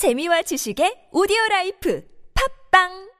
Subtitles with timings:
[0.00, 2.00] 재미와 지식의 오디오 라이프.
[2.32, 3.12] 팟빵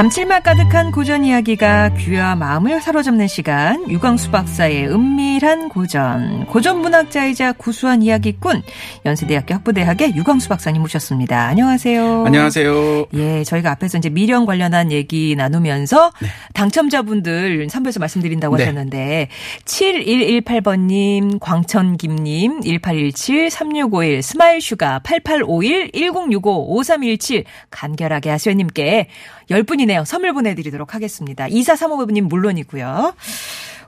[0.00, 8.02] 감칠맛 가득한 고전 이야기가 귀와 마음을 사로잡는 시간 유광수 박사의 은밀한 고전 고전 문학자이자 구수한
[8.02, 8.62] 이야기꾼
[9.04, 11.48] 연세대학교 학부대학의 유광수 박사님 모셨습니다.
[11.48, 12.24] 안녕하세요.
[12.24, 13.08] 안녕하세요.
[13.12, 16.12] 예, 저희가 앞에서 이제 미련 관련한 얘기 나누면서
[16.54, 18.62] 당첨자분들 3부에서 말씀드린다고 네.
[18.62, 19.28] 하셨는데
[19.66, 29.08] 7118번 님, 광천김 님, 1817, 3651, 스마일 슈가, 8851, 1065, 5317 간결하게 하수연 님께
[29.50, 29.99] 10분이네요.
[30.04, 31.46] 선물 보내드리도록 하겠습니다.
[31.48, 33.14] 2435님 물론이고요.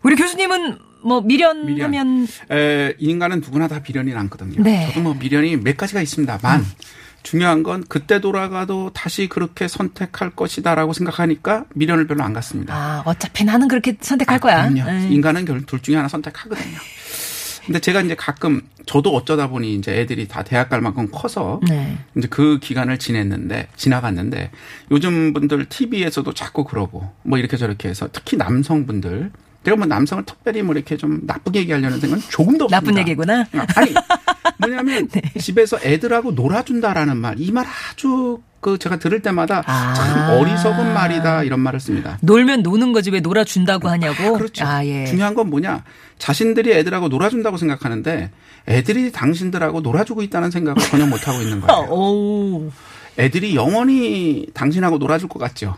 [0.02, 4.62] 우리 교수님은 뭐 미련하면 에, 인간은 누구나 다 미련이 남거든요.
[4.62, 4.86] 네.
[4.88, 6.64] 저도 뭐 미련이 몇 가지가 있습니다만
[7.22, 12.74] 중요한 건 그때 돌아가도 다시 그렇게 선택할 것이다라고 생각하니까 미련을 별로 안 갖습니다.
[12.74, 14.68] 아, 어차피 나는 그렇게 선택할 거야.
[14.68, 14.90] 그럼요.
[14.90, 15.14] 에이.
[15.14, 16.78] 인간은 결국 둘 중에 하나 선택하거든요.
[17.64, 21.96] 근데 제가 이제 가끔 저도 어쩌다 보니 이제 애들이 다 대학 갈 만큼 커서 네.
[22.16, 24.50] 이제 그 기간을 지냈는데 지나갔는데
[24.90, 29.30] 요즘 분들 TV에서도 자꾸 그러고 뭐 이렇게 저렇게 해서 특히 남성분들
[29.64, 32.80] 제가 뭐 남성을 특별히 뭐 이렇게 좀 나쁘게 얘기하려는 생각은 조금도 없습니다.
[32.80, 33.46] 나쁜 얘기구나.
[33.76, 33.94] 아니
[34.58, 35.20] 뭐냐면 네.
[35.38, 39.92] 집에서 애들하고 놀아준다라는 말 이 말 아주 그 제가 들을 때마다 아.
[39.92, 42.16] 참 어리석은 말이다 이런 말을 씁니다.
[42.22, 44.38] 놀면 노는 거지 왜 놀아준다고 하냐고.
[44.38, 44.64] 그렇죠.
[44.64, 45.04] 아, 예.
[45.04, 45.82] 중요한 건 뭐냐
[46.18, 48.30] 자신들이 애들하고 놀아준다고 생각하는데
[48.68, 51.82] 애들이 당신들하고 놀아주고 있다는 생각을 전혀 못 하고 있는 거예요.
[51.90, 52.70] 오.
[53.18, 55.76] 애들이 영원히 당신하고 놀아줄 것 같죠.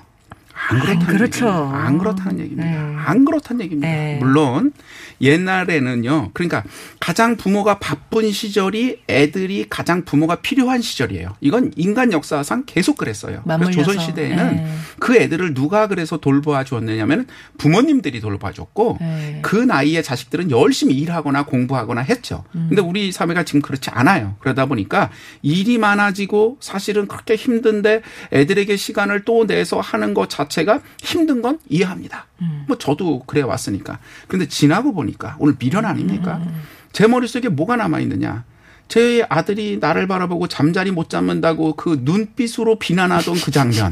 [0.68, 1.46] 안 그렇다는 그렇죠.
[1.46, 1.76] 얘기입니다.
[1.84, 2.64] 안 그렇다는 얘기입니다.
[2.70, 2.96] 네.
[2.96, 3.88] 안 그렇다는 얘기입니다.
[3.88, 4.18] 네.
[4.20, 4.72] 물론
[5.20, 6.30] 옛날에는요.
[6.32, 6.64] 그러니까
[7.00, 11.36] 가장 부모가 바쁜 시절이 애들이 가장 부모가 필요한 시절이에요.
[11.40, 13.42] 이건 인간 역사상 계속 그랬어요.
[13.44, 13.82] 그래서 맞물려서.
[13.82, 14.74] 조선 시대에는 네.
[14.98, 17.26] 그 애들을 누가 그래서 돌봐 주었느냐면
[17.58, 19.40] 부모님들이 돌봐 줬고 네.
[19.42, 22.44] 그 나이에 자식들은 열심히 일하거나 공부하거나 했죠.
[22.54, 22.66] 음.
[22.68, 24.36] 근데 우리 사회가 지금 그렇지 않아요.
[24.40, 25.10] 그러다 보니까
[25.42, 31.58] 일이 많아지고 사실은 그렇게 힘든데 애들에게 시간을 또 내서 하는 것 자체 가 힘든 건
[31.68, 32.26] 이해합니다.
[32.42, 32.64] 음.
[32.68, 33.98] 뭐 저도 그래 왔으니까.
[34.28, 36.36] 근데 지나고 보니까 오늘 미련 아닙니까?
[36.36, 36.62] 음.
[36.92, 38.44] 제 머릿속에 뭐가 남아 있느냐?
[38.86, 43.90] 제 아들이 나를 바라보고 잠자리 못 잡는다고 그 눈빛으로 비난하던 그 장면.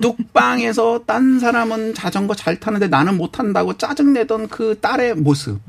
[0.00, 5.60] 뚝방에서 딴 사람은 자전거 잘 타는데 나는 못 탄다고 짜증내던 그 딸의 모습.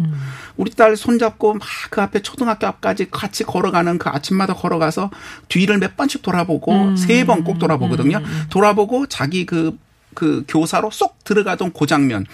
[0.57, 5.09] 우리 딸 손잡고 막 그 앞에 초등학교 앞까지 같이 걸어가는 그 아침마다 걸어가서
[5.47, 8.21] 뒤를 몇 번씩 돌아보고 세번 꼭 돌아보거든요.
[8.49, 9.77] 돌아보고 자기 그,
[10.13, 12.25] 그 교사로 쏙 들어가던 그 장면.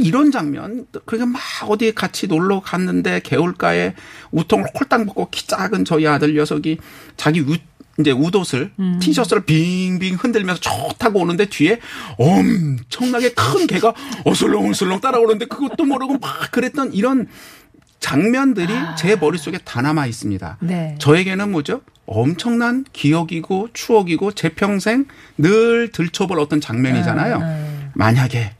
[0.00, 0.86] 이런 장면.
[1.06, 3.94] 그러니까 막 어디에 같이 놀러 갔는데 개울가에
[4.32, 6.78] 우통을 홀딱 벗고 키 작은 저희 아들 녀석이
[7.16, 7.56] 자기 우,
[7.98, 11.80] 이제 웃옷을 티셔츠를 빙빙 흔들면서 좋다고 오는데 뒤에
[12.16, 13.92] 엄청나게 큰 개가
[14.24, 17.26] 어슬렁어슬렁 따라오는데 그것도 모르고 막 그랬던 이런
[18.00, 20.58] 장면들이 제 머릿속에 다 남아 있습니다.
[20.60, 20.94] 네.
[21.00, 21.80] 저에게는 뭐죠?
[22.06, 25.06] 엄청난 기억이고 추억이고 제 평생
[25.36, 27.36] 늘 들춰볼 어떤 장면이잖아요.
[27.36, 28.54] 음, 만약에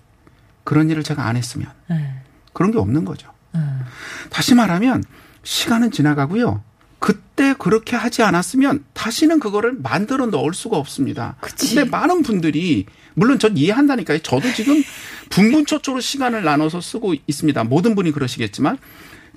[0.65, 2.21] 그런 일을 제가 안 했으면 음,
[2.53, 3.31] 그런 게 없는 거죠.
[3.54, 3.81] 음.
[4.28, 5.03] 다시 말하면
[5.44, 6.62] 시간은 지나가고요.
[6.98, 11.36] 그때 그렇게 하지 않았으면 다시는 그거를 만들어 넣을 수가 없습니다.
[11.41, 11.75] 그치.
[11.75, 14.19] 근데 많은 분들이 물론 전 이해한다니까요.
[14.19, 14.82] 저도 지금
[15.31, 17.64] 분분초초로 시간을 나눠서 쓰고 있습니다.
[17.64, 18.78] 모든 분이 그러시겠지만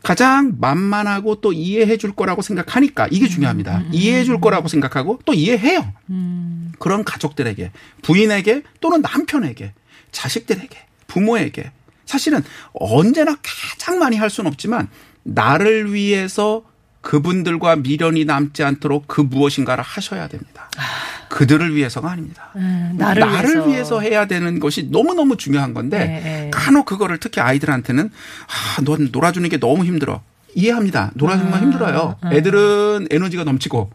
[0.03, 3.83] 가장 만만하고 또 이해해 줄 거라고 생각하니까 이게 중요합니다.
[3.91, 5.93] 이해해 줄 거라고 생각하고 또 이해해요.
[6.79, 9.73] 그런 가족들에게, 부인에게 또는 남편에게,
[10.11, 11.71] 자식들에게, 부모에게
[12.05, 12.43] 사실은
[12.73, 14.89] 언제나 가장 많이 할 수는 없지만
[15.23, 16.63] 나를 위해서
[17.01, 20.69] 그분들과 미련이 남지 않도록 그 무엇인가를 하셔야 됩니다.
[21.29, 22.51] 그들을 위해서가 아닙니다.
[22.55, 23.99] 음, 나를, 위해서.
[24.01, 26.51] 해야 되는 것이 너무너무 중요한 건데 네, 네.
[26.53, 30.21] 간혹 그거를 특히 아이들한테는 아, 넌 놀아주는 게 너무 힘들어.
[30.53, 31.11] 이해합니다.
[31.15, 32.17] 놀아주는 건 아, 힘들어요.
[32.25, 33.91] 애들은 에너지가 넘치고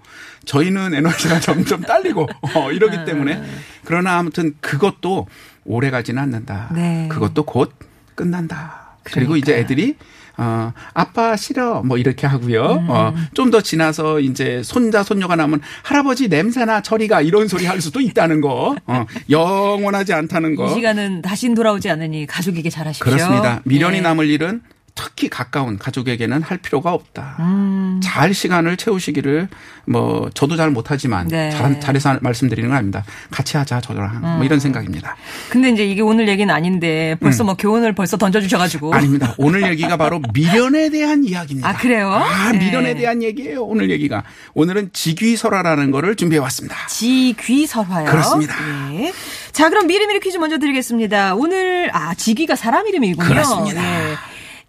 [0.47, 3.43] 저희는 에너지가 점점 딸리고 어, 이러기 때문에
[3.85, 5.27] 그러나 아무튼 그것도
[5.65, 6.71] 오래 가지는 않는다.
[6.75, 7.09] 네.
[7.11, 7.73] 그것도 곧
[8.15, 8.97] 끝난다.
[9.03, 9.65] 그리고 이제 그러니까요.
[9.65, 9.97] 애들이
[10.39, 12.63] 어 아빠 싫어 뭐 이렇게 하고요.
[12.63, 12.87] 음.
[12.91, 18.01] 어 좀 더 지나서 이제 손자 손녀가 나면 할아버지 냄새나 저리가 이런 소리 할 수도
[18.01, 18.77] 있다는 거.
[18.87, 20.69] 어 영원하지 않다는 이 거.
[20.75, 23.05] 시간은 다신 돌아오지 않으니 가족에게 잘하십시오.
[23.05, 23.61] 그렇습니다.
[23.65, 24.01] 미련이 예.
[24.01, 24.63] 남을 일은
[24.97, 27.37] 특히 가까운 가족에게는 할 필요가 없다.
[27.41, 28.01] 음.
[28.03, 29.49] 잘 시간을 채우시기를
[29.85, 31.51] 뭐 저도 잘 못하지만 네.
[31.51, 33.05] 잘, 잘해서 말씀드리는 건 아닙니다.
[33.31, 34.45] 같이 하자 저랑 뭐 음.
[34.45, 35.15] 이런 생각입니다.
[35.51, 38.89] 근데 이제 이게 오늘 얘기는 아닌데 벌써 뭐 교훈을 벌써 던져주셔가지고.
[38.89, 38.95] 음.
[38.95, 39.35] 아닙니다.
[39.37, 41.69] 오늘 얘기가 바로 미련에 대한 이야기입니다.
[41.69, 42.11] 아, 그래요?
[42.11, 42.59] 아, 네.
[42.59, 43.65] 미련에 대한 얘기예요.
[43.65, 44.25] 오늘 얘기가.
[44.55, 46.75] 오늘은 직위설화라는 거를 준비해 왔습니다.
[46.89, 48.07] 지귀설화요.
[48.07, 48.55] 그렇습니다.
[48.95, 49.13] 예.
[49.53, 51.35] 자, 그럼 미리미리 퀴즈 먼저 드리겠습니다.
[51.35, 53.29] 오늘 아 지귀가 사람 이름이군요.
[53.29, 53.83] 그렇습니다.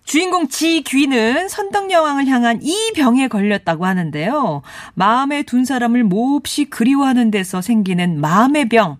[0.07, 0.11] 예.
[0.11, 4.61] 주인공 지귀는 선덕여왕을 향한 이 병에 걸렸다고 하는데요.
[4.93, 8.97] 마음에 둔 사람을 몹시 그리워하는 데서 생기는 마음의 병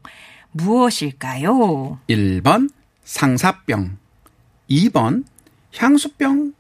[0.51, 1.99] 무엇일까요?
[2.09, 2.69] 1번
[3.03, 3.97] 상사병,
[4.69, 5.23] 2번
[5.75, 6.53] 향수병,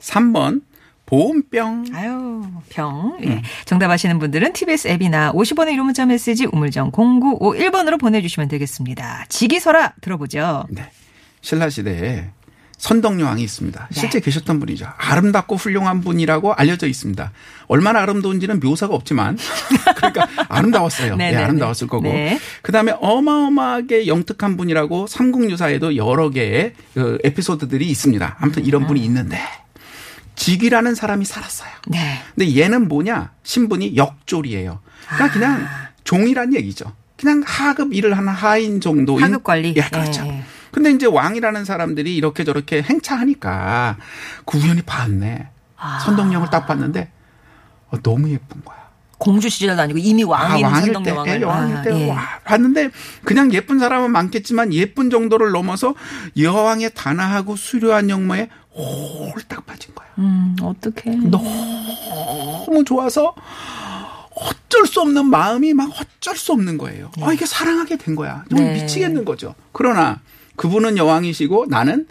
[0.00, 0.62] 3번
[1.06, 1.84] 보온병.
[1.92, 3.18] 아유, 병.
[3.22, 3.42] 예.
[3.66, 9.26] 정답 아시는 분들은 TBS 앱이나 50원의 이름 문자 메시지 우물정 0951번으로 보내주시면 되겠습니다.
[9.28, 10.64] 지기설화 들어보죠.
[10.70, 10.90] 네.
[11.42, 12.30] 신라시대에
[12.82, 13.88] 선덕여왕이 있습니다.
[13.92, 14.00] 네.
[14.00, 14.86] 실제 계셨던 분이죠.
[14.98, 17.30] 아름답고 훌륭한 분이라고 알려져 있습니다.
[17.68, 19.38] 얼마나 아름다운지는 묘사가 없지만
[19.94, 21.14] 그러니까 아름다웠어요.
[21.14, 21.90] 네, 네, 네, 아름다웠을 네.
[21.90, 22.02] 거고.
[22.08, 22.40] 네.
[22.62, 28.36] 그다음에 어마어마하게 영특한 분이라고 삼국유사에도 여러 개의 그 에피소드들이 있습니다.
[28.40, 29.38] 아무튼 이런 분이 있는데
[30.34, 31.70] 직위라는 사람이 살았어요.
[31.86, 32.18] 네.
[32.34, 33.30] 근데 얘는 뭐냐?
[33.44, 34.80] 신분이 역졸이에요.
[35.06, 35.30] 그러니까 아.
[35.30, 35.68] 그냥
[36.02, 36.92] 종이란 얘기죠.
[37.16, 39.72] 그냥 하급 일을 하는 하인 정도인 하급 관리.
[39.76, 40.26] 예, 그렇죠.
[40.26, 40.42] 예.
[40.72, 43.98] 근데 이제 왕이라는 사람들이 이렇게 저렇게 행차하니까
[44.44, 45.48] 그 우연히 봤네.
[45.76, 45.98] 아.
[46.00, 47.10] 선덕령을 딱 봤는데
[47.90, 48.82] 어, 너무 예쁜 거야.
[49.18, 51.40] 공주 시절도 아니고 이미 왕인 아, 왕일 때, 선덕여왕을.
[51.40, 52.10] 예, 왕일 아, 때 예.
[52.10, 52.90] 와, 봤는데
[53.22, 55.94] 그냥 예쁜 사람은 많겠지만 예쁜 정도를 넘어서
[56.36, 60.08] 여왕의 단아하고 수려한 영모에 홀딱 빠진 거야.
[60.18, 61.16] 음, 어떡해.
[61.28, 63.34] 너무 좋아서
[64.34, 67.10] 어쩔 수 없는 마음이 막 어쩔 수 없는 거예요.
[67.20, 68.44] 아, 이게 사랑하게 된 거야.
[68.48, 68.74] 좀 네.
[68.74, 69.54] 미치겠는 거죠.
[69.72, 70.20] 그러나
[70.56, 72.06] 그분은 여왕이시고 나는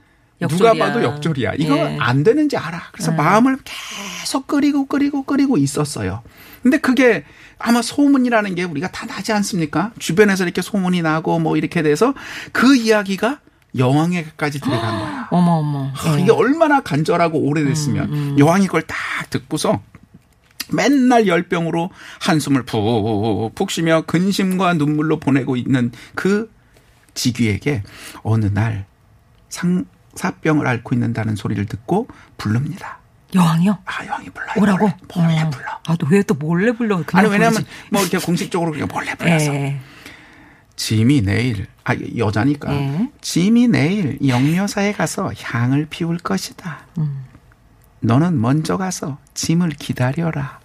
[0.49, 0.85] 누가 역졸이야.
[0.85, 1.53] 봐도 역졸이야.
[1.59, 1.97] 이거 예.
[1.99, 2.81] 안 되는지 알아.
[2.91, 6.23] 그래서 마음을 계속 끓이고 끓이고 끓이고 있었어요.
[6.63, 7.23] 근데 그게
[7.59, 9.91] 아마 소문이라는 게 우리가 다 나지 않습니까?
[9.99, 12.13] 주변에서 이렇게 소문이 나고 뭐 이렇게 돼서
[12.51, 13.39] 그 이야기가
[13.77, 15.27] 여왕에게까지 들어간 거야.
[15.31, 15.91] 어머, 어머.
[15.95, 16.21] 아, 예.
[16.23, 18.97] 이게 얼마나 간절하고 오래됐으면 여왕이 그걸 딱
[19.29, 19.81] 듣고서
[20.73, 21.89] 맨날 열병으로
[22.19, 26.51] 한숨을 푹푹 쉬며 근심과 눈물로 보내고 있는 그
[27.13, 27.83] 지귀에게
[28.23, 28.85] 어느 날
[29.51, 29.85] 상
[30.15, 32.99] 사병을 앓고 있는다는 소리를 듣고 부릅니다.
[33.35, 33.77] 여왕이요?
[33.85, 34.53] 아, 여왕이 불러요.
[34.57, 34.89] 오라고?
[35.13, 35.49] 몰래, 몰래 어.
[35.49, 35.79] 불러.
[35.87, 37.03] 아, 또왜또 몰래 불러?
[37.13, 37.63] 아니, 왜냐면.
[37.91, 39.53] 뭐 이렇게 공식적으로 그냥 몰래 불러서.
[39.53, 39.79] 예.
[40.75, 42.73] 짐이 내일, 아, 여자니까.
[42.73, 43.09] 예.
[43.21, 46.79] 짐이 내일 영묘사에 가서 향을 피울 것이다.
[46.97, 47.25] 음.
[47.99, 50.59] 너는 먼저 가서 짐을 기다려라.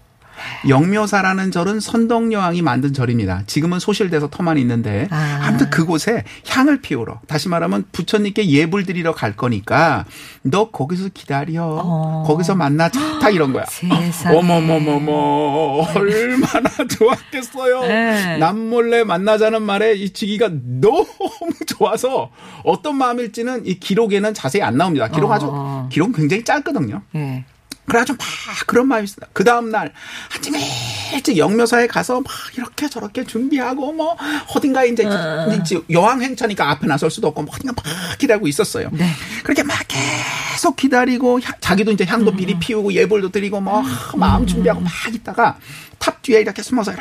[0.68, 3.42] 영묘사라는 절은 선덕여왕이 만든 절입니다.
[3.46, 5.40] 지금은 소실돼서 터만 있는데 아.
[5.42, 10.04] 아무튼 그곳에 향을 피우러 다시 말하면 부처님께 예불 드리러 갈 거니까
[10.42, 11.64] 너 거기서 기다려.
[11.64, 12.24] 어.
[12.26, 13.18] 거기서 만나자.
[13.20, 13.64] 딱 이런 거야.
[13.68, 14.36] 세상에.
[14.36, 15.12] 어머머머머
[15.94, 17.80] 얼마나 좋았겠어요.
[17.82, 18.38] 네.
[18.38, 20.50] 남몰래 만나자는 말에 이 지기가
[20.80, 21.06] 너무
[21.66, 22.30] 좋아서
[22.64, 25.08] 어떤 마음일지는 이 기록에는 자세히 안 나옵니다.
[25.08, 25.88] 기록 아주 어.
[25.90, 27.02] 기록은 굉장히 짧거든요.
[27.14, 27.44] 예.
[27.86, 28.26] 그래가지고 막
[28.66, 29.28] 그런 마음이 있습니다.
[29.32, 29.92] 그 다음날
[30.34, 30.60] 아침에
[31.14, 34.16] 일찍 영묘사에 가서 막 이렇게 저렇게 준비하고 뭐
[34.54, 35.04] 어딘가에 이제
[35.60, 37.84] 이제 여왕 행차니까 앞에 나설 수도 없고 뭐 어딘가 막
[38.18, 38.90] 기다리고 있었어요.
[38.92, 39.08] 네.
[39.42, 39.76] 그렇게 막
[40.56, 43.82] 계속 기다리고 향- 자기도 이제 향도 미리 피우고 예불도 드리고 뭐
[44.16, 45.58] 마음 준비하고 막 있다가
[45.98, 46.92] 탑 뒤에 이렇게 숨어서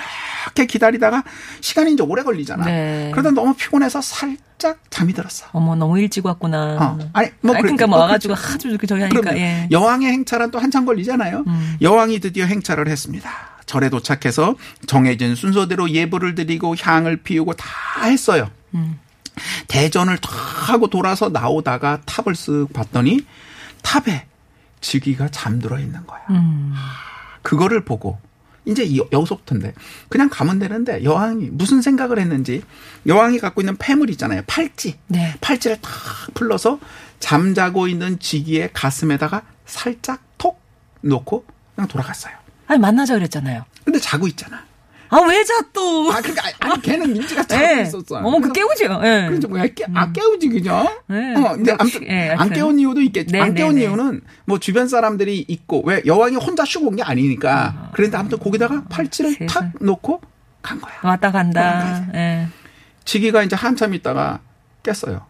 [0.46, 1.24] 이렇게 기다리다가
[1.62, 2.66] 시간이 이제 오래 걸리잖아.
[2.66, 3.12] 네.
[3.14, 5.46] 그러다 너무 피곤해서 살짝 잠이 들었어.
[5.54, 6.78] 어머, 너무 일찍 왔구나.
[7.00, 7.10] 어.
[7.14, 9.38] 아니, 뭐 아니, 그러니까 뭐뭐 와가지고 하도 이렇게 저기 하니까.
[9.38, 9.70] 예.
[9.72, 11.46] 여왕의 행차란 또 한참 걸리잖아요.
[11.48, 11.78] 음.
[11.82, 13.30] 여왕이 드디어 행차를 했습니다.
[13.66, 17.68] 절에 도착해서 정해진 순서대로 예불을 드리고 향을 피우고 다
[18.04, 18.50] 했어요.
[18.74, 19.00] 음.
[19.70, 23.26] 대전을 탁 하고 돌아서 나오다가 탑을 쓱 봤더니
[23.86, 24.26] 탑에
[24.82, 26.22] 지귀가 잠들어 있는 거야.
[26.32, 26.74] 음.
[27.44, 28.20] 그거를 보고
[28.66, 29.74] 이제 이- 여기서부터인데
[30.10, 32.64] 그냥 가면 되는데 여왕이 무슨 생각을 했는지
[33.06, 34.42] 여왕이 갖고 있는 폐물 있잖아요.
[34.48, 34.98] 팔찌.
[35.08, 35.36] 네.
[35.40, 35.92] 팔찌를 탁
[36.34, 36.80] 풀러서
[37.20, 40.60] 잠자고 있는 지기의 가슴에다가 살짝 톡
[41.02, 42.34] 놓고 그냥 돌아갔어요.
[42.68, 43.64] 아니, 만나자 그랬잖아요.
[43.84, 44.64] 근데 자고 있잖아.
[45.16, 46.12] 아, 왜 자 또?
[46.12, 47.82] 아, 그러니까 아니 걔는 민지가 자고 예.
[47.84, 48.18] 있었어.
[48.18, 48.84] 어머, 그 깨우죠.
[49.04, 49.26] 예.
[49.30, 50.88] 그래서 뭐야, 깨, 아 깨우지 그죠?
[51.08, 51.36] 네.
[51.36, 52.50] 어, 근데 역시, 아무튼 예, 안.
[52.52, 53.32] 깨운 이유도 있겠지.
[53.32, 53.82] 네, 안 네, 깨운 네.
[53.82, 57.92] 이유는 뭐 주변 사람들이 있고 왜 여왕이 혼자 쉬고 온 게 아니니까.
[57.94, 59.72] 그런데 아무튼 거기다가 팔찌를 탁 세상.
[59.82, 60.22] 놓고
[60.62, 60.94] 간 거야.
[61.04, 62.08] 왔다 간다.
[62.16, 62.48] 예.
[63.06, 64.40] 지기가 이제 한참 있다가
[64.84, 65.26] 깼어요.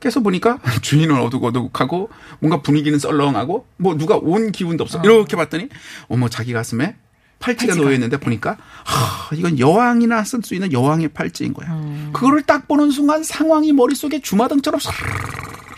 [0.00, 2.08] 깨서 보니까 주인은 어둑어둑하고
[2.38, 5.00] 뭔가 분위기는 썰렁하고 뭐 누가 온 기운도 없어.
[5.02, 5.68] 이렇게 봤더니
[6.08, 6.94] 어머 자기 가슴에
[7.38, 7.84] 팔찌가, 팔찌가.
[7.84, 11.68] 놓여 있는데 보니까 하, 이건 여왕이나 쓸 수 있는 여왕의 팔찌인 거야.
[12.12, 14.92] 그거를 딱 보는 순간 상황이 머릿속에 주마등처럼 싹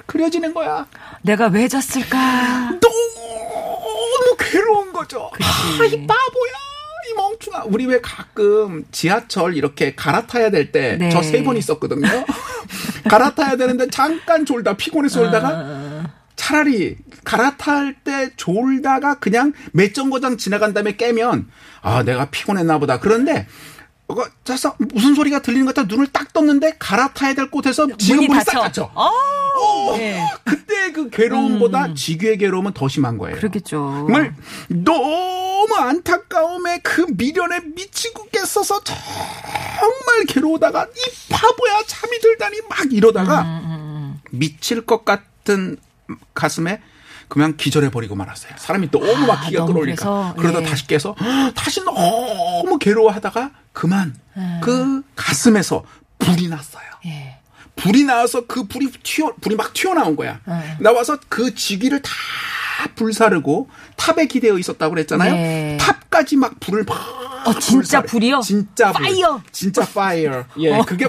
[0.06, 0.86] 그려지는 거야.
[1.22, 2.78] 내가 왜 졌을까?
[2.80, 5.30] 너무 괴로운 거죠.
[5.40, 6.52] 아, 이 바보야.
[7.10, 7.64] 이 멍충아.
[7.66, 11.44] 우리 왜 가끔 지하철 이렇게 갈아타야 될 때 저세 네.
[11.44, 12.06] 번 있었거든요.
[13.08, 15.89] 갈아타야 되는데 잠깐 졸다 피곤해서 졸다가 아.
[16.50, 21.48] 차라리 갈아탈 때 졸다가 그냥 몇 정거장 지나간 다음에 깨면
[21.82, 22.98] 아 내가 피곤했나 보다.
[22.98, 23.46] 그런데
[24.08, 28.28] 어, 자서 무슨 소리가 들리는 것 같아 눈을 딱 떴는데 갈아타야 될 곳에서 지금 문이
[28.28, 28.62] 문이 싹 닫혀.
[28.62, 28.90] 닫혀.
[28.94, 29.10] 어,
[29.60, 30.20] 오, 네.
[30.44, 33.36] 그때 그 괴로움보다 지귀의 괴로움은 더 심한 거예요.
[33.36, 34.06] 그러겠죠.
[34.08, 34.34] 정말
[34.68, 44.80] 너무 안타까움에 그 미련에 미치겠어서 정말 괴로우다가 이 바보야 잠이 들다니 막 이러다가 음, 미칠
[44.84, 45.76] 것 같은
[46.34, 46.80] 가슴에
[47.28, 48.52] 그냥 기절해 버리고 말았어요.
[48.56, 50.66] 사람이 너무 막 기가 아, 너무 끌어올리니까 그래서, 그러다 예.
[50.70, 51.14] 다시 깨서
[51.54, 54.16] 다시 너무 괴로워하다가 그만
[54.62, 55.84] 그 가슴에서
[56.18, 56.84] 불이 났어요.
[57.06, 57.38] 예.
[57.76, 60.40] 불이 나와서 그 불이 튀어 불이 막 튀어나온 거야.
[60.44, 60.76] 네.
[60.80, 62.10] 나와서 그 지기를 다
[62.96, 65.32] 불사르고 탑에 기대어 있었다고 그랬잖아요.
[65.32, 65.76] 네.
[65.80, 66.98] 탑까지 막 불을 막
[67.46, 68.40] 어, 진짜 불사르- 불이요?
[68.40, 69.04] 진짜 불.
[69.06, 69.42] 파이어.
[69.52, 70.44] 진짜 파이어.
[70.58, 70.82] 예, 어.
[70.82, 71.08] 그게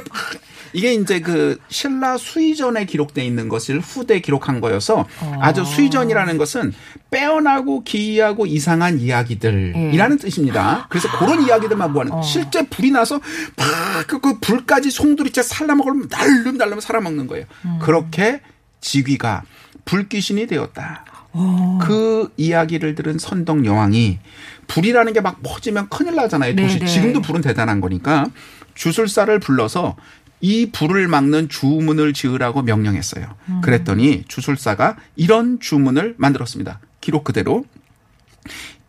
[0.74, 5.38] 이게 이제 그 신라 수이전에 기록돼 있는 것을 후대 기록한 거여서 어.
[5.42, 6.74] 아주 수이전이라는 것은
[7.10, 10.22] 빼어나고 기이하고 이상한 이야기들이라는 예.
[10.22, 10.88] 뜻입니다.
[10.90, 12.22] 그래서 그런 이야기들만 모아는 어.
[12.22, 13.20] 실제 불이 나서
[13.58, 17.46] 막그 그 불까지 송두리째 살라먹으면 날름날름 살아먹는 거예요.
[17.66, 17.80] 음.
[17.82, 18.42] 그렇게
[18.80, 19.44] 지귀가
[19.86, 21.06] 불귀신이 되었다.
[21.34, 21.80] 어.
[21.82, 24.20] 그 이야기를 들은 선덕 여왕이
[24.68, 26.56] 불이라는 게 막 퍼지면 큰일 나잖아요.
[26.56, 26.90] 도시 네네.
[26.92, 28.26] 지금도 불은 대단한 거니까
[28.74, 29.96] 주술사를 불러서
[30.42, 33.36] 이 불을 막는 주문을 지으라고 명령했어요.
[33.50, 33.62] 음.
[33.62, 36.80] 그랬더니 주술사가 이런 주문을 만들었습니다.
[37.00, 37.66] 기록 그대로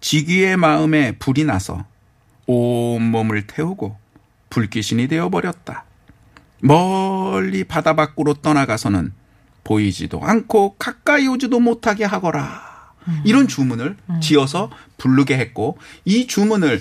[0.01, 1.85] 지귀의 마음에 불이 나서
[2.47, 3.97] 온 몸을 태우고
[4.51, 5.85] 불귀신이 되어 버렸다.
[6.61, 9.13] 멀리 바다 밖으로 떠나가서는
[9.65, 12.73] 보이지도 않고 가까이 오지도 못하게 하거라.
[13.25, 16.81] 이런 주문을 지어서 부르게 했고 이 주문을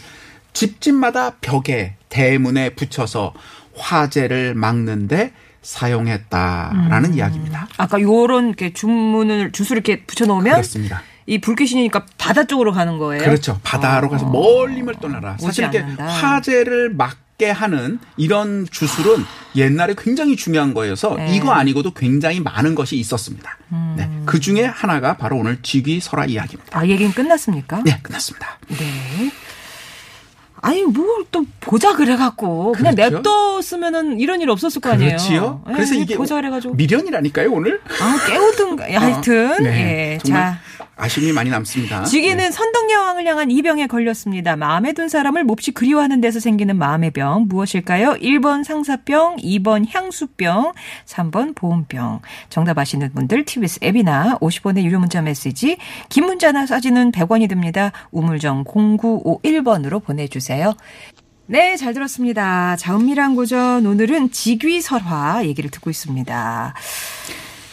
[0.54, 3.34] 집집마다 벽에 대문에 붙여서
[3.82, 7.68] 화재를 막는데 사용했다라는 이야기입니다.
[7.78, 11.04] 아까 요런 이렇게 주문을 주술 이렇게 붙여 놓으면 그렇습니다.
[11.28, 13.24] 이 불귀신이니까 바다 쪽으로 가는 거예요.
[13.24, 13.60] 그렇죠.
[13.64, 15.38] 바다로 가서 멀리멀 떠나라.
[15.38, 16.06] 사실 이렇게 않는다.
[16.06, 19.24] 화재를 막게 하는 이런 주술은
[19.56, 21.36] 옛날에 굉장히 중요한 거여서 네.
[21.36, 23.58] 이거 아니고도 굉장히 많은 것이 있었습니다.
[23.98, 24.10] 네.
[24.26, 26.78] 그 중에 하나가 바로 오늘 지귀설화 이야기입니다.
[26.78, 27.82] 아, 얘기는 끝났습니까?
[27.86, 28.58] 네, 끝났습니다.
[28.70, 29.32] 네.
[30.64, 33.16] 아니 뭘또 보자 그래갖고 그냥 그렇죠.
[33.16, 35.12] 냅뒀으면은 이런 일 없었을 거 아니에요.
[35.12, 35.64] 그렇지요.
[35.70, 37.80] 예, 그래서 이게 보자 그래가지고 미련이라니까요, 오늘?
[38.02, 40.18] 아 깨우든가 하여튼 네, 예.
[40.18, 40.60] 자
[40.98, 42.04] 아쉬움이 많이 남습니다.
[42.04, 42.52] 지기는 네.
[42.52, 44.58] 선덕여왕을 향한 이 병에 걸렸습니다.
[44.58, 48.16] 마음에 든 사람을 몹시 그리워하는 데서 생기는 마음의 병 무엇일까요?
[48.16, 50.74] 1번 상사병, 2번 향수병,
[51.06, 52.20] 3번 보온병.
[52.50, 55.78] 정답 아시는 분들 TBS 앱이나 50원의 유료 문자 메시지
[56.10, 57.94] 긴 문자나 사진은 100원이 듭니다.
[58.12, 60.74] 우물정 0951번으로 보내주세요.
[61.48, 62.78] 네, 잘 들었습니다.
[62.78, 66.74] 자, 은밀한 고전 오늘은 직위설화 얘기를 듣고 있습니다.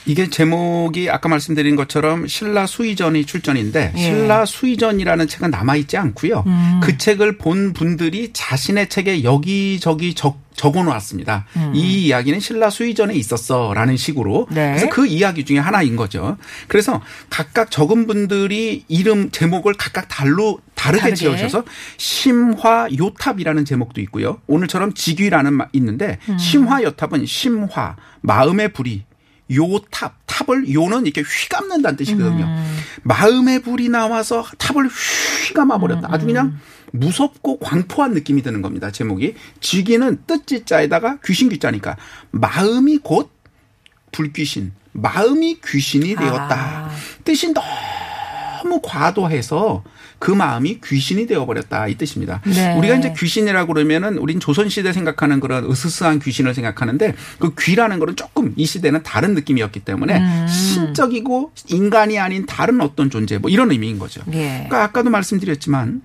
[0.09, 4.00] 이게 제목이 아까 말씀드린 것처럼 신라 수의전이 출전인데 예.
[4.00, 6.45] 신라 수의전이라는 책은 남아 있지 않고요.
[6.47, 6.81] 음.
[6.83, 11.47] 그 책을 본 분들이 자신의 책에 여기저기 적 적어 놓았습니다.
[11.73, 14.49] 이 이야기는 신라 수이전에 있었어 라는 식으로.
[14.50, 14.55] 음.
[14.55, 14.71] 네.
[14.71, 16.37] 그래서 그 이야기 중에 하나인 거죠.
[16.69, 17.00] 그래서
[17.31, 21.17] 각각 적은 분들이 이름 제목을 각각 달로 다르게 다르게.
[21.17, 21.65] 지어주셔서
[21.99, 24.41] 심화 요탑이라는 제목도 있고요.
[24.47, 26.38] 오늘처럼 지귀라는 마- 있는데 음.
[26.38, 29.05] 심화 요탑은 심화 마음의 불이
[29.55, 32.45] 요 탑 탑을 요는 이렇게 휘감는다는 뜻이거든요.
[32.45, 32.78] 음.
[33.02, 36.09] 마음의 불이 나와서 탑을 휘감아 버렸다.
[36.11, 36.59] 아주 그냥
[36.93, 38.90] 무섭고 광포한 느낌이 드는 겁니다.
[38.90, 41.97] 제목이 지기는 뜻지자에다가 귀신 귀자니까
[42.31, 43.31] 마음이 곧
[44.12, 46.55] 불귀신, 마음이 귀신이 되었다.
[46.57, 46.90] 아.
[47.25, 49.85] 뜻이 너무 과도해서
[50.19, 52.41] 그 마음이 귀신이 되어버렸다 이 뜻입니다.
[52.45, 52.77] 네.
[52.77, 58.53] 우리가 이제 귀신이라고 그러면은 우린 조선시대 생각하는 그런 으스스한 귀신을 생각하는데 그 귀라는 거는 조금
[58.57, 60.47] 이 시대는 다른 느낌이었기 때문에 음.
[60.49, 64.23] 신적이고 인간이 아닌 다른 어떤 존재 뭐 이런 의미인 거죠.
[64.33, 64.65] 예.
[64.67, 66.03] 그러니까 아까도 말씀드렸지만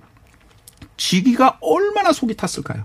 [0.96, 2.84] 쥐기가 얼마나 속이 탔을까요?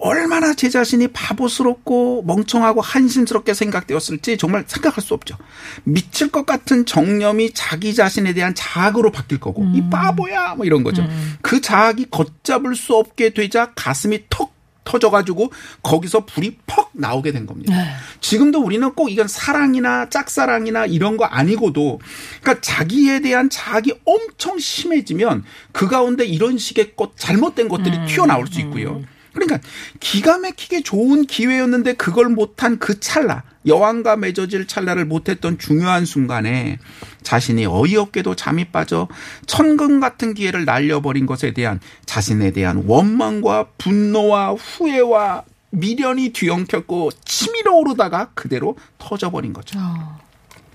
[0.00, 5.36] 얼마나 제 자신이 바보스럽고 멍청하고 한심스럽게 생각되었을지 정말 생각할 수 없죠.
[5.84, 11.02] 미칠 것 같은 정념이 자기 자신에 대한 자학으로 바뀔 거고 이 바보야 뭐 이런 거죠.
[11.42, 15.52] 그 자학이 걷잡을 수 없게 되자 가슴이 턱 터져가지고
[15.82, 17.72] 거기서 불이 퍽 나오게 된 겁니다.
[18.20, 22.00] 지금도 우리는 꼭 이건 사랑이나 짝사랑이나 이런 거 아니고도
[22.40, 28.60] 그러니까 자기에 대한 자학이 엄청 심해지면 그 가운데 이런 식의 것 잘못된 것들이 튀어나올 수
[28.60, 29.02] 있고요.
[29.32, 29.58] 그러니까
[30.00, 36.78] 기가 막히게 좋은 기회였는데 그걸 못한 그 찰나 여왕과 맺어질 찰나를 못했던 중요한 순간에
[37.22, 39.08] 자신이 어이없게도 잠이 빠져
[39.46, 48.30] 천금 같은 기회를 날려버린 것에 대한 자신에 대한 원망과 분노와 후회와 미련이 뒤엉켰고 치밀어 오르다가
[48.34, 49.78] 그대로 터져버린 거죠.
[49.78, 50.18] 어.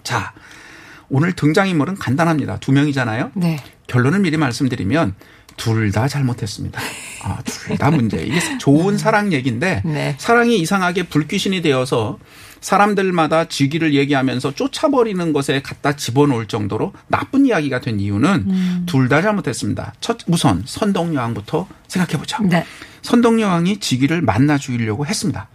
[0.04, 0.34] 자,
[1.10, 2.60] 오늘 등장인물은 간단합니다.
[2.60, 3.32] 두 명이잖아요.
[3.36, 3.62] 네.
[3.88, 5.16] 결론을 미리 말씀드리면
[5.58, 6.80] 둘 다 잘못했습니다.
[7.24, 8.18] 아, 둘 다 문제.
[8.24, 10.16] 이게 좋은 사랑 얘기인데 네.
[10.20, 12.20] 사랑이 이상하게 불귀신이 되어서
[12.62, 19.94] 사람들마다 직위를 얘기하면서 쫓아버리는 것에 갖다 집어넣을 정도로 나쁜 이야기가 된 이유는 둘다 잘못했습니다.
[20.02, 22.44] 첫 우선 선덕여왕부터 생각해 보죠.
[22.44, 22.66] 네.
[23.04, 25.48] 선덕여왕이 직위를 만나 주려고 했습니다.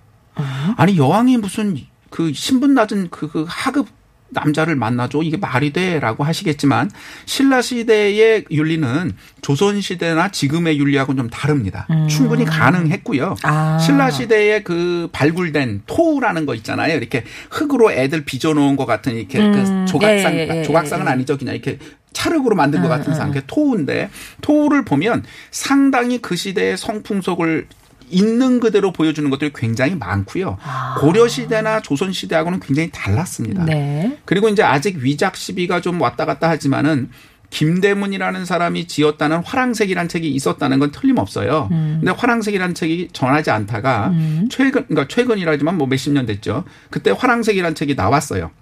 [0.76, 1.76] 아니 여왕이 무슨
[2.10, 3.88] 그 신분 낮은 그, 그 하급
[4.30, 6.90] 남자를 만나줘 이게 말이 돼라고 하시겠지만
[7.26, 11.86] 신라 시대의 윤리는 조선 시대나 지금의 윤리하고는 좀 다릅니다.
[12.08, 13.36] 충분히 가능했고요.
[13.42, 13.78] 아.
[13.78, 16.96] 신라 시대에 그 발굴된 토우라는 거 있잖아요.
[16.96, 19.52] 이렇게 흙으로 애들 빚어놓은 것 같은 이렇게 음.
[19.52, 21.10] 그 조각상 예, 예, 예, 조각상은 예.
[21.10, 21.36] 아니죠.
[21.36, 21.78] 그냥 이렇게
[22.12, 23.28] 찰흙으로 만든 것 같은 상.
[23.28, 24.10] 그게 토우인데
[24.40, 27.66] 토우를 보면 상당히 그 시대의 성풍속을
[28.10, 30.58] 있는 그대로 보여주는 것들이 굉장히 많고요.
[30.98, 33.64] 고려 시대나 조선 시대하고는 굉장히 달랐습니다.
[33.64, 34.18] 네.
[34.24, 37.10] 그리고 이제 아직 위작 시비가 좀 왔다 갔다 하지만은
[37.50, 41.66] 김대문이라는 사람이 지었다는 화랑색이라는 책이 있었다는 건 틀림없어요.
[41.68, 44.12] 근데 화랑색이라는 책이 전하지 않다가
[44.50, 46.64] 최근 그러니까 최근이라지만 뭐 몇십 년 됐죠.
[46.90, 48.52] 그때 화랑색이라는 책이 나왔어요.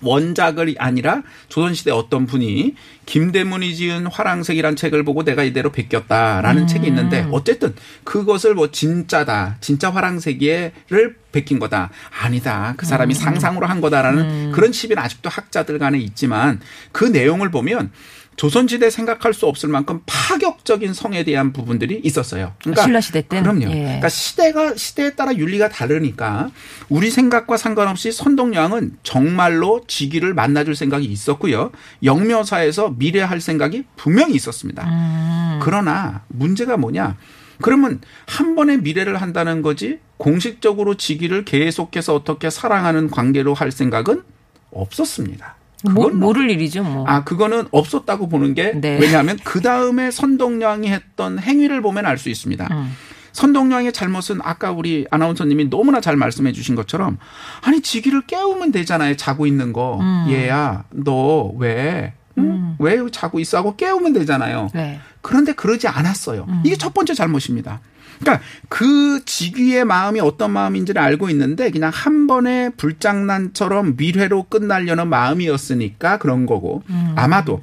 [0.00, 2.74] 원작을 아니라 조선시대 어떤 분이
[3.06, 7.74] 김대문이 지은 화랑색이란 책을 보고 내가 이대로 베꼈다라는 책이 있는데 어쨌든
[8.04, 11.90] 그것을 뭐 진짜다 진짜 화랑색이를 베낀 거다.
[12.22, 12.74] 아니다.
[12.76, 16.60] 그 사람이 상상으로 한 거다라는 그런 시비는 아직도 학자들 간에 있지만
[16.92, 17.90] 그 내용을 보면
[18.38, 22.54] 조선시대 생각할 수 없을 만큼 파격적인 성에 대한 부분들이 있었어요.
[22.60, 23.42] 그러니까 신라 시대 때는?
[23.42, 23.76] 그럼요.
[23.76, 23.82] 예.
[23.82, 26.50] 그러니까 시대가 시대에 따라 윤리가 다르니까
[26.88, 31.72] 우리 생각과 상관없이 선동여왕은 정말로 직위를 만나줄 생각이 있었고요.
[32.04, 34.84] 영묘사에서 미래할 생각이 분명히 있었습니다.
[34.86, 35.58] 음.
[35.60, 37.16] 그러나 문제가 뭐냐?
[37.60, 44.22] 그러면 한 번에 미래를 한다는 거지 공식적으로 직위를 계속해서 어떻게 사랑하는 관계로 할 생각은
[44.70, 45.57] 없었습니다.
[45.84, 47.04] 뭐, 그건 모를 일이죠, 뭐.
[47.06, 48.98] 아, 그거는 없었다고 보는 게 네.
[49.00, 52.68] 왜냐하면 그 다음에 선동량이 했던 행위를 보면 알 수 있습니다.
[52.70, 52.96] 음.
[53.32, 57.18] 선동량의 잘못은 아까 우리 아나운서님이 너무나 잘 말씀해 주신 것처럼
[57.62, 59.16] 아니 지기를 깨우면 되잖아요.
[59.16, 59.98] 자고 있는 거.
[60.00, 60.26] 음.
[60.30, 62.14] 얘야, 너 왜?
[62.38, 62.74] 응?
[62.80, 63.58] 왜 자고 있어?
[63.58, 64.70] 하고 깨우면 되잖아요.
[64.74, 64.98] 네.
[65.20, 66.46] 그런데 그러지 않았어요.
[66.48, 66.62] 음.
[66.64, 67.80] 이게 첫 번째 잘못입니다.
[68.20, 76.18] 그러니까 그 직위의 마음이 어떤 마음인지를 알고 있는데 그냥 한 번에 불장난처럼 밀회로 끝나려는 마음이었으니까
[76.18, 77.12] 그런 거고 음.
[77.16, 77.62] 아마도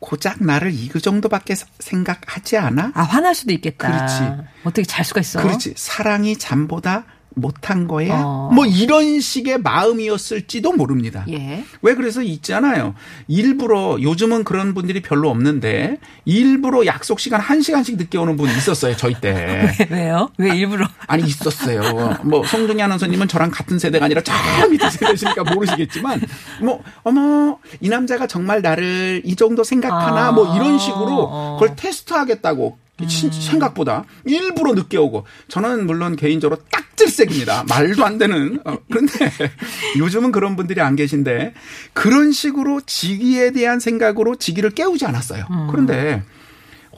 [0.00, 2.92] 고작 나를 이 그 정도밖에 사- 생각하지 않아?
[2.94, 3.88] 아, 화날 수도 있겠다.
[3.88, 4.42] 그렇지.
[4.64, 5.40] 어떻게 잘 수가 있어?
[5.42, 5.74] 그렇지.
[5.76, 7.04] 사랑이 잠보다
[7.34, 8.22] 못한 거야?
[8.24, 8.50] 어.
[8.52, 11.24] 뭐 이런 식의 마음이었을지도 모릅니다.
[11.30, 11.64] 예.
[11.82, 12.94] 왜 그래서 있잖아요.
[13.28, 18.96] 일부러 요즘은 그런 분들이 별로 없는데 일부러 약속 시간 한 시간씩 늦게 오는 분이 있었어요.
[18.96, 19.72] 저희 때.
[19.90, 20.30] 왜 요?
[20.38, 20.86] 왜 일부러?
[21.06, 22.18] 아 니 있었어요.
[22.24, 24.32] 뭐 송중희 아나운서님은 저랑 같은 세대가 아니라 저
[24.68, 26.20] 밑에 세대시니까 모르시겠지만
[26.62, 30.32] 뭐 어머 이 남자가 정말 나를 이 정도 생각하나 아.
[30.32, 31.56] 뭐 이런 식으로 어.
[31.60, 37.64] 그걸 테스트하겠다고 진- 생각보다 일부러 늦게 오고 저는 물론 개인적으로 딱질색입니다.
[37.68, 39.12] 말도 안 되는 어, 그런데
[39.98, 41.54] 요즘은 그런 분들이 안 계신데
[41.92, 45.46] 그런 식으로 직위에 대한 생각으로 직위를 깨우지 않았어요.
[45.70, 46.22] 그런데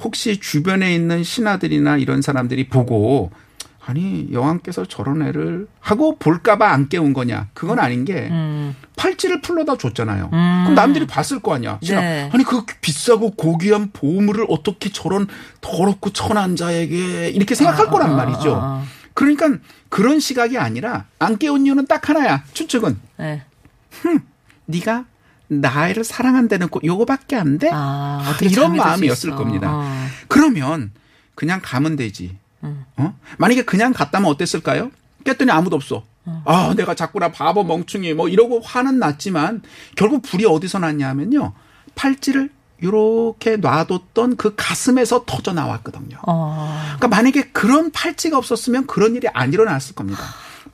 [0.02, 3.30] 혹시 주변에 있는 신하들이나 이런 사람들이 보고
[3.87, 8.75] 아니 여왕께서 저런 애를 하고 볼까봐 안 깨운 거냐 그건 아닌 게 음.
[8.97, 10.31] 팔찌를 풀러다 줬잖아요.
[10.31, 11.79] 그럼 남들이 봤을 거 아니야.
[11.83, 12.31] 네.
[12.33, 15.27] 아니 그 비싸고 고귀한 보물을 어떻게 저런
[15.61, 18.55] 더럽고 천한 자에게 이렇게 생각할 거란 아, 말이죠.
[18.55, 18.85] 아, 아.
[19.12, 19.51] 그러니까
[19.90, 22.44] 그런 시각이 아니라 안 깨운 이유는 딱 하나야.
[22.55, 23.42] 추측은 네.
[24.66, 25.05] 네가
[25.49, 27.70] 나를 사랑한다는 거 요거밖에 안 돼?
[27.73, 29.33] 아, 이런 마음이었을.
[29.33, 29.68] 겁니다.
[29.70, 30.07] 어.
[30.29, 30.92] 그러면
[31.35, 32.37] 그냥 가면 되지.
[32.64, 32.85] 음.
[32.96, 33.14] 어?
[33.38, 34.90] 만약에 그냥 갔다면 어땠을까요?
[35.24, 36.05] 깼더니 아무도 없어.
[36.46, 39.61] 아, 내가 자꾸나 바보 멍충이 뭐 이러고 화는 났지만
[39.94, 41.53] 결국 불이 어디서 났냐 하면요.
[41.94, 42.50] 팔찌를
[42.83, 46.18] 요렇게 놔뒀던 그 가슴에서 터져 나왔거든요.
[46.27, 46.81] 어.
[46.96, 50.22] 그러니까 만약에 그런 팔찌가 없었으면 그런 일이 안 일어났을 겁니다.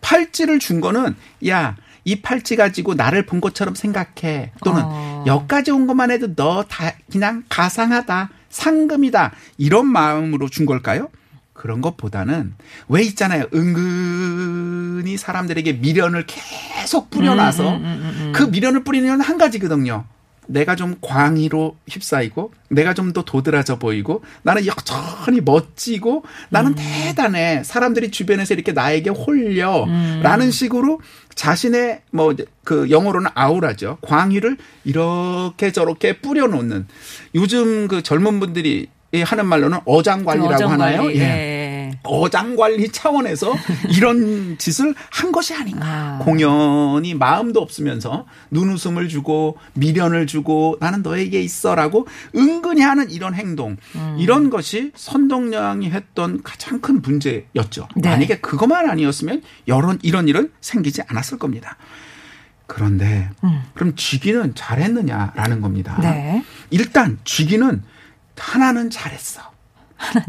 [0.01, 1.17] 팔찌를 준 거는
[1.49, 4.53] 야, 이 팔찌 가지고 나를 본 것처럼 생각해.
[4.65, 5.25] 또는 어.
[5.27, 8.31] 여기까지 온 것만 해도 너 다 그냥 가상하다.
[8.49, 9.33] 상금이다.
[9.59, 11.09] 이런 마음으로 준 걸까요?
[11.61, 12.55] 그런 것보다는
[12.89, 13.45] 왜 있잖아요.
[13.53, 18.33] 은근히 사람들에게 미련을 계속 뿌려놔서 음, 음, 음, 음.
[18.35, 20.05] 그 미련을 뿌리는 건 한 가지거든요.
[20.47, 28.11] 내가 좀 광의로 휩싸이고 내가 좀 더 도드라져 보이고 나는 여전히 멋지고 나는 대단해 사람들이
[28.11, 31.01] 주변에서 이렇게 나에게 홀려라는 식으로
[31.35, 36.87] 자신의 뭐 그 영어로는 아우라죠 광의를 이렇게 저렇게 뿌려놓는
[37.35, 41.03] 요즘 그 젊은 분들이 하는 말로는 어장 관리라고 어장 하나요?
[41.03, 41.23] 관리, 예.
[41.23, 41.99] 예.
[42.05, 43.55] 어장 관리 차원에서
[43.97, 45.87] 이런 짓을 한 것이 아닌가.
[45.87, 46.19] 아.
[46.23, 53.77] 공연이 마음도 없으면서 눈웃음을 주고 미련을 주고 나는 너에게 있어라고 은근히 하는 이런 행동.
[53.97, 54.17] 음.
[54.19, 57.89] 이런 것이 선동량이 했던 가장 큰 문제였죠.
[57.97, 58.09] 네.
[58.11, 61.77] 만약에 그것만 아니었으면 이런 이런 일은 생기지 않았을 겁니다.
[62.67, 63.29] 그런데
[63.75, 65.97] 그럼 쥐기는 잘했느냐라는 겁니다.
[65.99, 66.03] 음.
[66.03, 66.45] 네.
[66.71, 67.83] 일단 쥐기는
[68.41, 69.43] 하나는 잘했어.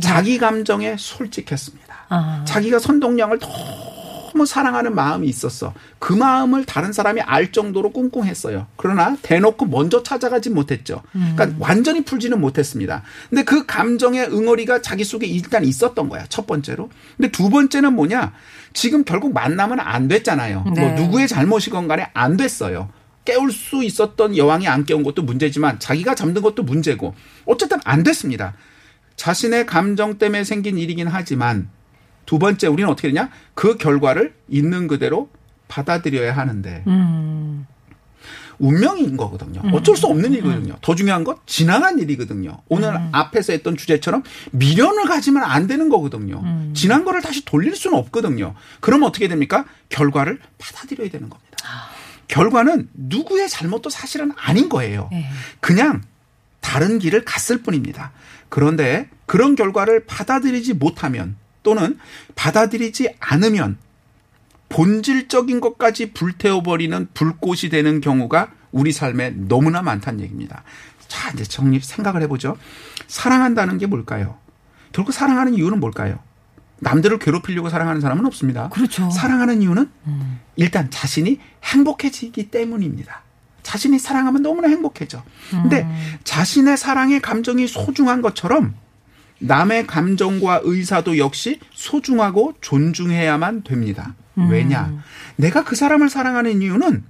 [0.02, 1.96] 자기 감정에 솔직했습니다.
[2.10, 2.44] 아.
[2.46, 5.74] 자기가 선동량을 너무 사랑하는 마음이 있었어.
[5.98, 8.68] 그 마음을 다른 사람이 알 정도로 꿍꿍했어요.
[8.76, 11.02] 그러나 대놓고 먼저 찾아가지 못했죠.
[11.12, 13.04] 그러니까 완전히 풀지는 못했습니다.
[13.30, 16.26] 근데 그 감정의 응어리가 자기 속에 일단 있었던 거야.
[16.28, 16.90] 첫 번째로.
[17.16, 18.34] 근데 두 번째는 뭐냐?
[18.74, 20.66] 지금 결국 만나면 안 됐잖아요.
[20.76, 20.82] 네.
[20.82, 22.90] 뭐 누구의 잘못이건 간에 안 됐어요.
[23.26, 27.14] 깨울 수 있었던 여왕이 안 깨운 것도 문제지만 자기가 잠든 것도 문제고
[27.46, 28.54] 어쨌든 안 됐습니다.
[29.16, 31.70] 자신의 감정 때문에 생긴 일이긴 하지만
[32.26, 33.30] 두 번째 우리는 어떻게 되냐?
[33.54, 35.30] 그 결과를 있는 그대로
[35.68, 37.68] 받아들여야 하는데 음.
[38.60, 39.62] 운명인 거거든요.
[39.74, 40.76] 어쩔 수 없는 일이거든요.
[40.82, 42.60] 더 중요한 건 지나간 일이거든요.
[42.70, 46.44] 오늘 앞에서 했던 주제처럼 미련을 가지면 안 되는 거거든요.
[46.76, 48.54] 지난 거를 다시 돌릴 수는 없거든요.
[48.80, 49.66] 그럼 어떻게 됩니까?
[49.90, 51.58] 결과를 받아들여야 되는 겁니다.
[52.32, 55.10] 결과는 누구의 잘못도 사실은 아닌 거예요.
[55.12, 55.30] 네.
[55.60, 56.02] 그냥
[56.62, 58.14] 다른 길을 갔을 뿐입니다.
[58.48, 62.00] 그런데 그런 결과를 받아들이지 못하면 또는
[62.36, 63.78] 받아들이지 않으면
[64.70, 70.64] 본질적인 것까지 불태워버리는 불꽃이 되는 경우가 우리 삶에 너무나 많다는 얘기입니다.
[71.10, 72.58] 자, 이제 정립 생각을 해보죠.
[73.08, 74.38] 사랑한다는 게 뭘까요?
[74.94, 76.20] 결국 사랑하는 이유는 뭘까요?
[76.82, 78.70] 남들을 괴롭히려고 사랑하는 사람은 없습니다.
[78.70, 79.10] 그렇죠.
[79.12, 79.88] 사랑하는 이유는
[80.56, 83.22] 일단 자신이 행복해지기 때문입니다.
[83.64, 85.24] 자신이 사랑하면 너무나 행복해져.
[85.52, 85.88] 근데
[86.24, 88.74] 자신의 사랑의 감정이 소중한 것처럼
[89.40, 94.16] 남의 감정과 의사도 역시 소중하고 존중해야만 됩니다.
[94.36, 95.04] 왜냐?
[95.36, 97.04] 내가 그 사람을 사랑하는 이유는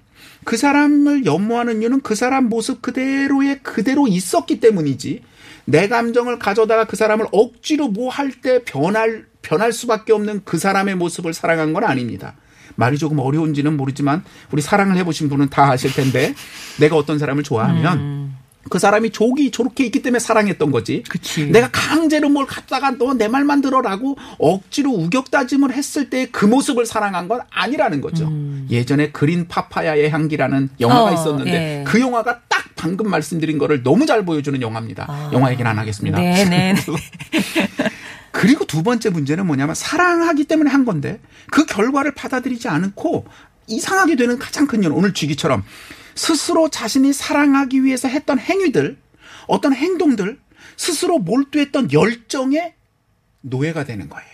[0.44, 5.24] 그 사람을 연모하는 이유는 그 사람 모습 그대로의 그대로 있었기 때문이지.
[5.66, 10.96] 내 감정을 가져다가 그 사람을 억지로 뭐 할 때 변할 변할 수밖에 없는 그 사람의
[10.96, 12.34] 모습을 사랑한 건 아닙니다.
[12.76, 16.34] 말이 조금 어려운지는 모르지만 우리 사랑을 해보신 분은 다 아실 텐데
[16.80, 18.32] 내가 어떤 사람을 좋아하면
[18.70, 21.04] 그 사람이 족이 저렇게 있기 때문에 사랑했던 거지.
[21.10, 21.48] 그치.
[21.48, 27.28] 내가 강제로 뭘 갖다가 너 내 말만 들어라고 억지로 우격다짐을 했을 때 그 모습을 사랑한
[27.28, 28.32] 건 아니라는 거죠.
[28.70, 31.84] 예전에 그린 파파야의 향기라는 영화가 어, 있었는데 예.
[31.86, 35.32] 그 영화가 딱 방금 말씀드린 거를 너무 잘 보여주는 영화입니다.
[35.34, 36.18] 영화 얘기는 안 하겠습니다.
[36.20, 36.22] 아.
[36.22, 36.76] 네, 네.
[38.34, 38.40] 네.
[38.40, 41.20] 그리고 두 번째 문제는 뭐냐면 사랑하기 때문에 한 건데
[41.52, 43.26] 그 결과를 받아들이지 않고
[43.68, 45.64] 이상하게 되는 가장 큰 이유는 오늘 쥐기처럼
[46.16, 48.98] 스스로 자신이 사랑하기 위해서 했던 행위들,
[49.48, 50.40] 어떤 행동들,
[50.76, 52.74] 스스로 몰두했던 열정의
[53.42, 54.31] 노예가 되는 거예요.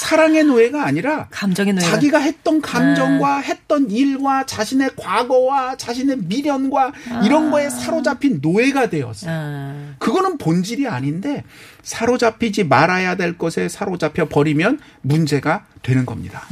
[0.00, 1.90] 사랑의 노예가 아니라 감정의 노예가.
[1.90, 9.30] 자기가 했던 감정과 했던 일과 자신의 과거와 자신의 미련과 이런 거에 사로잡힌 노예가 되었어요.
[9.30, 9.94] 아.
[9.98, 11.44] 그거는 본질이 아닌데
[11.82, 16.46] 사로잡히지 말아야 될 것에 사로잡혀 버리면 문제가 되는 겁니다.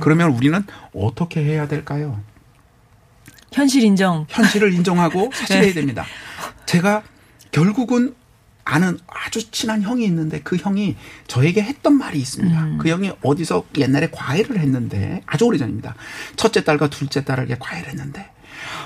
[0.00, 2.20] 그러면 우리는 어떻게 해야 될까요?
[3.52, 4.26] 현실 인정.
[4.28, 6.04] 현실을 인정하고 사실해야 됩니다.
[6.66, 7.02] 제가
[7.50, 8.14] 결국은
[8.64, 10.96] 아는 아주 친한 형이 있는데 그 형이
[11.26, 12.76] 저에게 했던 말이 있습니다.
[12.78, 15.94] 그 형이 어디서 옛날에 과외를 했는데 아주 오래전입니다.
[16.36, 18.30] 첫째 딸과 둘째 딸에게 과외를 했는데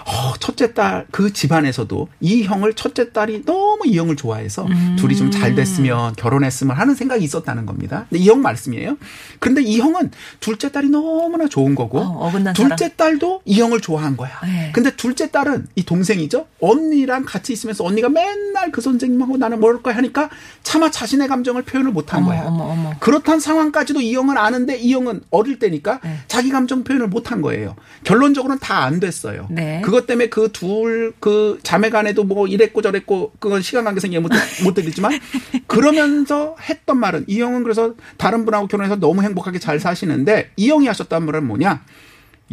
[0.07, 4.67] 어, 첫째 딸 그 집안에서도 이 형을 첫째 딸이 너무 이 형을 좋아해서
[4.99, 8.07] 둘이 좀 잘 됐으면 결혼했으면 하는 생각이 있었다는 겁니다.
[8.09, 8.97] 근데 이 형 말씀이에요.
[9.41, 10.11] 그런데 이 형은
[10.41, 14.31] 둘째 딸이 너무나 좋은 거고 어, 둘째 딸도 이 형을 좋아한 거야.
[14.45, 14.71] 네.
[14.73, 16.47] 근데 둘째 딸은 이 동생이죠.
[16.61, 20.31] 언니랑 같이 있으면서 언니가 맨날 그 선생님하고 나는 모를 거야 하니까
[20.63, 22.45] 차마 자신의 감정을 표현을 못한 어머, 거야.
[22.47, 22.93] 어머, 어머.
[23.01, 26.19] 그렇단 상황까지도 이 형은 아는데 이 형은 어릴 때니까 네.
[26.29, 27.75] 자기 감정 표현을 못한 거예요.
[28.05, 29.47] 결론적으로는 다 안 됐어요.
[29.51, 29.66] 네.
[29.85, 34.31] 그것 때문에 그 둘 그 자매간에도 뭐 이랬고 저랬고 그건 시간 관계상 이해 못,
[34.65, 35.13] 못 드리지만
[35.67, 40.87] 그러면서 했던 말은 이 형은 그래서 다른 분하고 결혼해서 너무 행복하게 잘 사시는데 이 형이
[40.87, 41.83] 하셨던 말은 뭐냐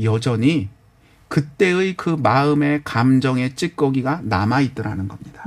[0.03, 0.69] 여전히
[1.29, 5.43] 그때의 그 마음의 감정의 찌꺼기가 남아 있더라는 겁니다.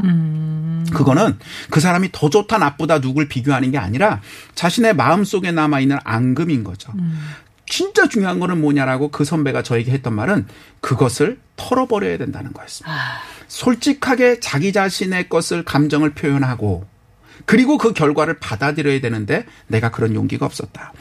[0.92, 1.38] 그거는
[1.70, 4.20] 그 사람이 더 좋다 나쁘다 누굴 비교하는 게 아니라
[4.57, 6.92] 자신의 마음 속에 남아 있는 앙금인 거죠.
[7.68, 10.46] 진짜 중요한 거는 뭐냐라고 그 선배가 저에게 했던 말은
[10.81, 12.96] 그것을 털어버려야 된다는 거였습니다.
[13.48, 16.87] 솔직하게 자기 자신의 것을 감정을 표현하고
[17.44, 20.92] 그리고 그 결과를 받아들여야 되는데 내가 그런 용기가 없었다.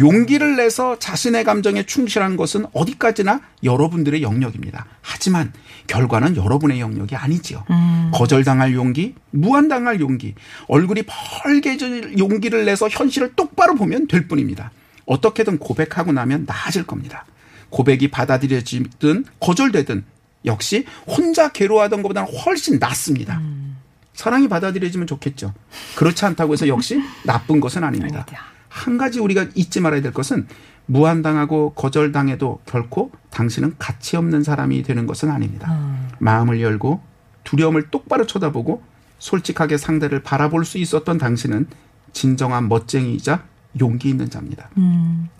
[0.00, 4.86] 용기를 내서 자신의 감정에 충실한 것은 어디까지나 여러분들의 영역입니다.
[5.00, 5.52] 하지만
[5.86, 7.64] 결과는 여러분의 영역이 아니지요.
[8.12, 10.34] 거절당할 용기, 무한당할 용기,
[10.68, 14.72] 얼굴이 벌게질 용기를 내서 현실을 똑바로 보면 될 뿐입니다.
[15.06, 17.24] 어떻게든 고백하고 나면 나아질 겁니다.
[17.70, 20.04] 고백이 받아들여지든 거절되든
[20.44, 23.40] 역시 혼자 괴로워하던 것보다는 훨씬 낫습니다.
[24.12, 25.52] 사랑이 받아들여지면 좋겠죠.
[25.96, 28.24] 그렇지 않다고 해서 역시 나쁜 것은 아닙니다.
[28.68, 30.46] 한 가지 우리가 잊지 말아야 될 것은
[30.86, 35.68] 무한당하고 거절당해도 결코 당신은 가치 없는 사람이 되는 것은 아닙니다.
[36.18, 37.02] 마음을 열고
[37.44, 38.82] 두려움을 똑바로 쳐다보고
[39.18, 41.66] 솔직하게 상대를 바라볼 수 있었던 당신은
[42.12, 43.44] 진정한 멋쟁이이자
[43.80, 44.70] 용기 있는 자입니다.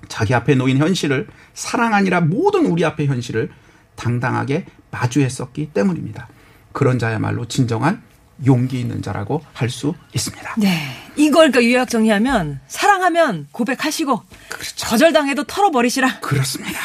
[0.09, 3.51] 자기 앞에 놓인 현실을 사랑 아니라 모든 우리 앞의 현실을
[3.97, 6.29] 당당하게 마주했었기 때문입니다.
[6.73, 8.03] 그런 자야말로 진정한
[8.47, 10.55] 용기 있는 자라고 할 수 있습니다.
[10.59, 10.89] 네.
[11.17, 14.87] 이걸 그러니까 요약 정리하면 사랑하면 고백하시고 그렇죠.
[14.87, 16.19] 거절당해도 털어버리시라.
[16.21, 16.79] 그렇습니다.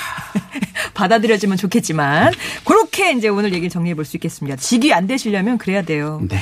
[0.99, 2.33] 받아들여지면 좋겠지만
[2.65, 4.57] 그렇게 이제 오늘 얘기를 정리해 볼 수 있겠습니다.
[4.57, 6.19] 직이 안 되시려면 그래야 돼요.
[6.27, 6.37] 네.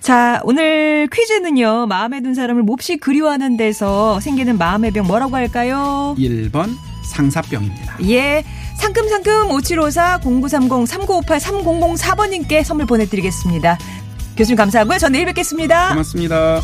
[0.00, 1.86] 자, 오늘 퀴즈는요.
[1.86, 6.14] 마음에 든 사람을 몹시 그리워하는 데서 생기는 마음의 병 뭐라고 할까요?
[6.18, 6.70] 1번
[7.04, 7.98] 상사병입니다.
[8.08, 8.42] 예.
[8.78, 13.78] 상큼상큼 5754 0930 3958 3004번님께 선물 보내드리겠습니다.
[14.36, 14.98] 교수님 감사하고요.
[14.98, 15.90] 전 내일 뵙겠습니다.
[15.90, 16.60] 고맙습니다.